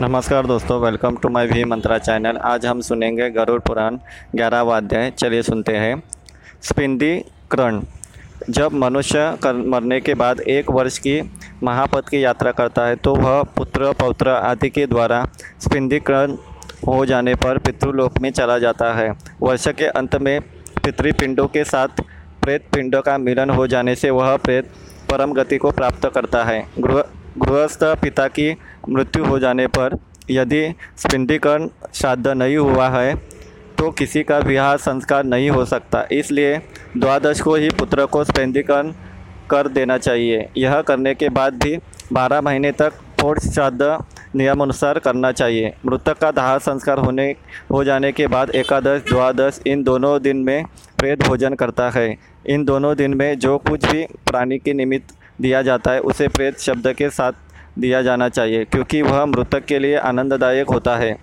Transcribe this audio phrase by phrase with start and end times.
[0.00, 3.96] नमस्कार दोस्तों welcome to my V Mantra channel आज हम सुनेंगे गरुड़ पुराण
[4.36, 6.02] ग्यारह अध्याय। चलिए सुनते हैं।
[6.62, 7.80] स्पिंदी करण।
[8.50, 11.20] जब मनुष्य कर, मरने के बाद एक वर्ष की
[11.62, 15.24] महापथ की यात्रा करता है तो वह पुत्र, पौत्र आदि के द्वारा
[15.60, 16.36] स्पिंदीकरण
[16.86, 19.10] हो जाने पर पितृलोक में चला जाता है।
[19.42, 20.40] वर्ष के अंत में
[20.84, 22.02] पितृपिंडों के साथ
[22.42, 24.70] प्रेत पिंडों का मिलन हो जाने से वह प्रेत
[25.10, 27.04] परम गति को प्राप्त करता है। गृह,
[27.38, 28.50] गृहस्थ पिता की
[28.88, 29.98] मृत्यु हो जाने पर
[30.30, 30.62] यदि
[30.98, 33.14] स्पिंडीकरण श्राद्ध नहीं हुआ है
[33.78, 36.56] तो किसी का विवाह संस्कार नहीं हो सकता। इसलिए
[36.96, 38.92] द्वादश को ही पुत्र को स्पिंडीकरण
[39.50, 41.76] कर देना चाहिए। यह करने के बाद भी
[42.12, 43.82] बारह महीने तक फोर्ट श्राद्ध
[44.36, 47.34] नियमानुसार करना चाहिए। मृतक का दाह संस्कार होने,
[47.72, 50.64] हो जाने के बाद एकादश, द्वादश, इन दोनों दिन में
[50.98, 55.62] प्रेत भोजन करता है। इन दोनों दिन में जो कुछ भी प्राणी के निमित्त दिया
[55.62, 57.32] जाता है, उसे प्रेत शब्द के साथ
[57.78, 61.16] दिया जाना चाहिए, क्योंकि वह मृतक के लिए आनंददायक होता है।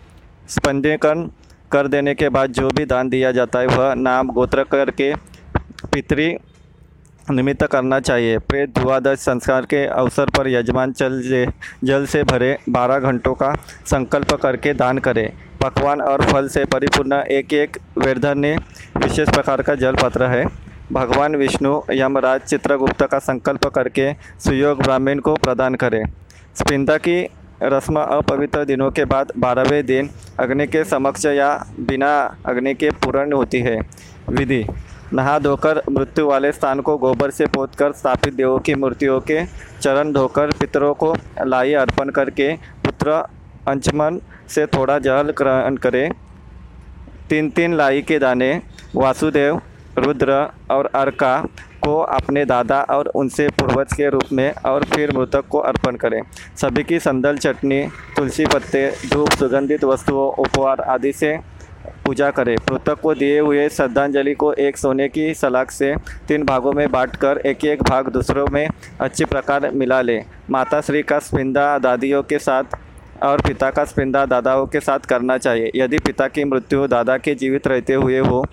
[0.50, 1.28] स्पंदीकरण
[1.72, 5.14] कर देने के बाद जो भी दान दिया जाता है, वह नाम गोत्र करके
[5.86, 6.36] पितरी
[7.31, 11.22] निमित्त करना चाहिए। प्रेत द्वादश संस्कार के अवसर पर यजमान चल
[11.84, 13.53] जल से भरे बारह घंटों का
[13.86, 15.30] संकल्प करके दान करें।
[15.62, 18.58] पकवान और फल से परिपूर्ण एक एक वेरधन्य
[18.97, 20.45] विशेष प्रकार का जल पत्र है।
[20.92, 26.03] भगवान विष्णु यमराज चित्रगुप्त का संकल्प करके सुयोग ब्राह्मण को प्रदान करें।
[26.56, 27.22] स्पिंदा की
[27.64, 32.12] रस्म अपवित्र दिनों के बाद बारहवें दिन अग्नि के समक्ष या बिना
[32.45, 33.78] अग्नि के पूर्ण होती है।
[34.30, 34.66] विधि,
[35.14, 39.45] नहा धोकर मृत्यु वाले स्थान को गोबर से पोतकर स्थापित देवों की मूर्तियों के
[39.81, 41.14] चरण धोकर पितरों को
[41.45, 42.52] लाई अर्पण करके
[42.86, 43.12] पुत्र
[43.67, 44.19] अंचमन
[44.50, 46.09] से थोड़ा जल ग्रहण करें।
[47.30, 48.62] तीन तीन लाई के दाने,
[48.95, 49.62] वासुदेव,
[49.97, 51.36] रुद्र और अर्का
[51.86, 56.22] को अपने दादा और उनसे पूर्वज के रूप में और फिर मृतक को अर्पण करें।
[56.58, 57.81] सभी की संदल, चटनी,
[58.17, 61.38] तुलसी पत्ते, धूप, सुगंधित वस्तुओं, उपहार आदि से
[62.06, 65.94] पूजा करें। मृतक को दिए हुए श्रद्धांजलि को एक सोने की सलाख से
[66.28, 68.68] तीन भागों में बांटकर एक एक भाग दूसरों में
[69.00, 72.78] अच्छी प्रकार मिला लें। माता श्री का स्पिंदा दादियों के साथ
[73.24, 77.35] और पिता का स्पिंदा दादाओं के साथ करना चाहिए। यदि पिता की मृत्यु दादा के
[77.35, 78.44] जीवित रहते हुए हो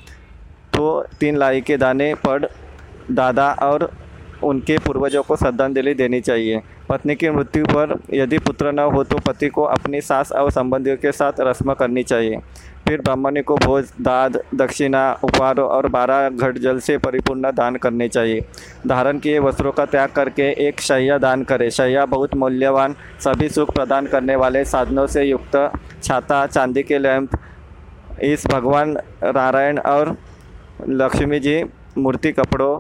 [0.75, 0.85] तो
[1.21, 2.49] तीन लाई के दाने पर
[3.11, 3.91] दादा और
[4.45, 9.19] उनके पूर्वजों को श्रद्धांजलि देनी चाहिए। पत्नी की मृत्यु पर यदि पुत्र न हो तो
[9.19, 12.39] पति को अपनी सास और संबंधियों के साथ रस्म करनी चाहिए।
[12.89, 18.09] फिर ब्राह्मणी को भोज, दाद, दक्षिणा, उपहारों और बारह घट जल से परिपूर्ण दान करने
[18.09, 18.41] चाहिए।
[18.87, 23.75] धारण किए वस्त्रों का त्याग करके एक शैया दान करें। शैया बहुत मूल्यवान, सभी सुख
[23.75, 27.39] प्रदान करने वाले साधनों से युक्त छाता, चांदी के लैंप
[28.23, 30.17] इस भगवान, नारायण और
[30.89, 31.63] लक्ष्मी जी,
[31.99, 32.79] मूर्ति, कपड़ों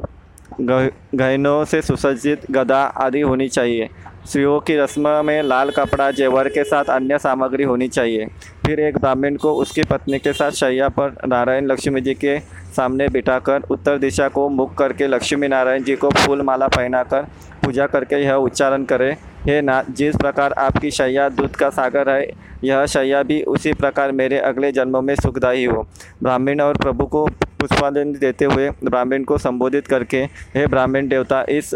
[0.60, 3.88] गहनों से सुसज्जित गदा आदि होनी चाहिए।
[4.26, 8.26] स्त्रियों की रस्म में लाल कपड़ा जेवर के साथ अन्य सामग्री होनी चाहिए।
[8.66, 12.38] फिर एक ब्राह्मण को उसकी पत्नी के साथ शैया पर नारायण लक्ष्मी जी के
[12.76, 17.26] सामने बिठाकर उत्तर दिशा को मुख करके लक्ष्मी नारायण जी को फूल माला पहनाकर
[17.64, 19.12] पूजा करके यह उच्चारण करें,
[19.44, 22.30] हे ना, जिस प्रकार आपकी शैया दूध का सागर है,
[22.64, 25.86] यह शैया भी उसी प्रकार मेरे अगले जन्मों में सुखदायी हो।
[26.22, 27.28] ब्राह्मण और प्रभु को
[27.62, 30.22] पुष्पांजलि देते हुए ब्राह्मण को संबोधित करके,
[30.54, 31.74] हे ब्राह्मण देवता, इस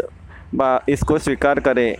[0.55, 1.95] बा, इसको स्वीकार करें।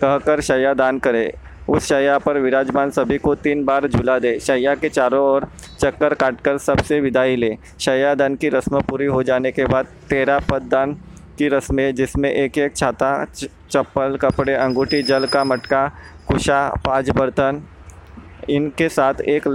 [0.00, 1.32] कहकर शैया दान करे।
[1.68, 5.46] उस शैया पर विराजमान सभी को तीन बार झुला दे। शैया के चारों ओर
[5.80, 10.38] चक्कर काटकर सबसे विदाई ले। शैया दान की रस्म पूरी हो जाने के बाद तेरह
[10.50, 10.92] पददान
[11.38, 15.86] की रस्में, जिसमें एक एक छाता चप्पल, कपड़े, अंगूठी, जल का मटका,
[16.28, 17.62] कुशा पाँच बर्तन,
[18.50, 19.48] इनके साथ एक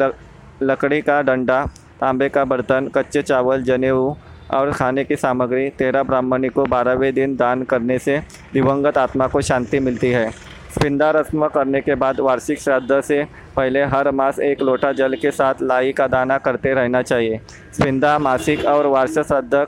[0.63, 1.65] लकड़ी का डंडा
[2.01, 4.13] तांबे का बर्तन, कच्चे चावल, जनेऊ
[4.53, 8.17] और खाने की सामग्री। तेरह ब्राह्मणी को बारहवें दिन दान करने से
[8.53, 10.29] दिवंगत आत्मा को शांति मिलती है।
[10.71, 13.23] स्पिंदा रस्म करने के बाद वार्षिक श्राद्ध से
[13.55, 17.39] पहले हर मास एक लोटा जल के साथ लाई का दाना करते रहना चाहिए।
[17.73, 19.65] स्पिंदा मासिक और वार्षिक श्राद्ध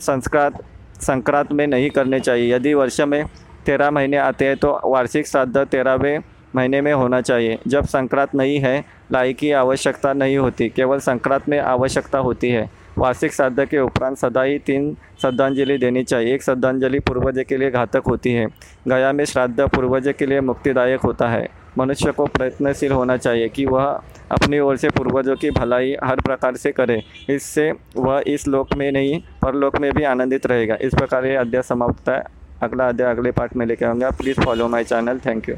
[0.00, 0.62] संस्कृत
[1.00, 3.24] संक्रांत में नहीं करने चाहिए। यदि वर्ष में
[3.66, 6.18] तेरह महीने आते हैं तो वार्षिक श्राद्ध तेरहवें
[6.56, 11.48] महीने में होना चाहिए। जब संक्रांत नहीं है लाई की आवश्यकता नहीं होती, केवल संक्रांत
[11.48, 16.42] में आवश्यकता होती है। वार्षिक श्राद्ध के उपरांत सदा ही तीन श्रद्धांजलि देनी चाहिए। एक
[16.42, 18.46] श्रद्धांजलि पूर्वज के लिए घातक होती है।
[18.88, 23.64] गया में श्राद्ध पूर्वज के लिए मुक्तिदायक होता है। मनुष्य को प्रयत्नशील होना चाहिए कि
[23.66, 23.84] वह
[24.30, 28.90] अपनी ओर से पूर्वजों की भलाई हर प्रकार से करे। इससे वह इस लोक में
[28.92, 32.22] नहीं, परलोक में भी आनंदित रहेगा। इस प्रकार ये अध्याय समाप्त है।
[32.62, 35.54] अगला अध्याय अगले पार्ट में लेकर आऊँगा। Please follow my channel thank you